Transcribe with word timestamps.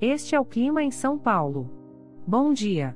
Este 0.00 0.34
é 0.34 0.40
o 0.40 0.44
clima 0.44 0.82
em 0.82 0.90
São 0.90 1.16
Paulo. 1.16 1.70
Bom 2.26 2.52
dia. 2.52 2.94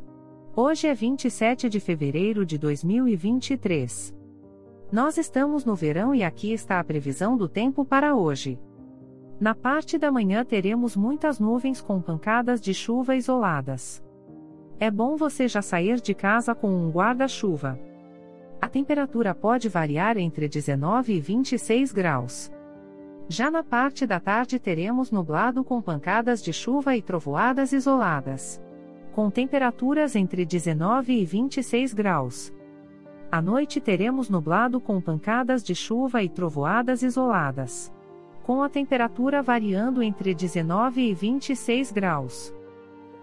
Hoje 0.55 0.87
é 0.87 0.93
27 0.93 1.67
de 1.67 1.81
fevereiro 1.81 2.45
de 2.45 2.59
2023. 2.59 4.15
Nós 4.93 5.17
estamos 5.17 5.65
no 5.65 5.75
verão 5.75 6.15
e 6.15 6.23
aqui 6.23 6.53
está 6.53 6.79
a 6.79 6.85
previsão 6.85 7.39
do 7.39 7.49
tempo 7.49 7.87
para 7.87 8.15
hoje. 8.15 8.61
Na 9.41 9.55
parte 9.55 9.97
da 9.97 10.13
manhã 10.13 10.45
teremos 10.45 10.95
muitas 10.95 11.41
nuvens 11.41 11.81
com 11.81 12.03
pancadas 12.03 12.61
de 12.61 12.75
chuva 12.75 13.17
isoladas. 13.17 14.05
É 14.79 14.91
bom 14.91 15.17
você 15.17 15.49
já 15.49 15.63
sair 15.63 16.03
de 16.03 16.13
casa 16.13 16.55
com 16.55 16.69
um 16.69 16.91
guarda-chuva. 16.91 17.81
A 18.61 18.69
temperatura 18.69 19.35
pode 19.35 19.71
variar 19.71 20.19
entre 20.19 20.47
19 20.49 21.15
e 21.15 21.21
26 21.21 21.93
graus. 21.93 22.53
Já 23.33 23.49
na 23.49 23.63
parte 23.63 24.09
da 24.09 24.19
tarde 24.19 24.59
teremos 24.59 25.13
nublado 25.13 25.63
com 25.63 25.81
pancadas 25.81 26.43
de 26.43 26.53
chuva 26.53 26.97
e 26.97 27.01
trovoadas 27.01 27.73
isoladas. 27.73 28.61
Com 29.13 29.31
temperaturas 29.31 30.17
entre 30.17 30.45
19 30.45 31.13
e 31.13 31.25
26 31.25 31.95
graus. 31.95 32.53
À 33.31 33.41
noite 33.41 33.81
teremos 33.81 34.29
nublado 34.29 34.81
com 34.81 35.01
pancadas 35.01 35.63
de 35.63 35.77
chuva 35.77 36.25
e 36.25 36.29
trovoadas 36.29 37.05
isoladas. 37.05 37.93
Com 38.43 38.65
a 38.65 38.69
temperatura 38.69 39.45
variando 39.45 40.03
entre 40.03 40.35
19 40.35 41.01
e 41.01 41.15
26 41.15 41.93
graus. 41.93 42.53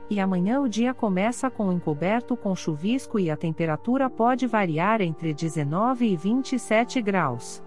E 0.09 0.21
amanhã 0.21 0.61
o 0.61 0.69
dia 0.69 0.93
começa 0.93 1.49
com 1.49 1.69
encoberto 1.69 2.37
com 2.37 2.55
chuvisco 2.55 3.19
e 3.19 3.29
a 3.29 3.35
temperatura 3.35 4.09
pode 4.09 4.47
variar 4.47 5.01
entre 5.01 5.33
19 5.33 6.05
e 6.05 6.15
27 6.15 7.01
graus. 7.01 7.66